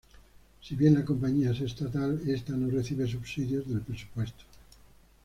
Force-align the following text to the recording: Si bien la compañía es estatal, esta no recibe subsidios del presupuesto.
Si 0.63 0.75
bien 0.75 0.95
la 0.95 1.05
compañía 1.05 1.51
es 1.51 1.61
estatal, 1.61 2.23
esta 2.27 2.53
no 2.53 2.71
recibe 2.71 3.07
subsidios 3.07 3.67
del 3.69 3.81
presupuesto. 3.81 4.43